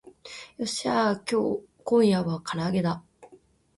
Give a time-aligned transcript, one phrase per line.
[0.57, 3.03] よっしゃー今夜は唐揚げだ